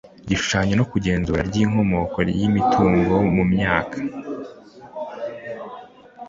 igishushanyo 0.23 0.73
no 0.75 0.85
igenzura 0.97 1.41
ry 1.49 1.55
inkomoko 1.63 2.17
y 2.39 2.41
imitungo 2.47 3.15
mu 3.35 3.43
myaka 3.53 3.97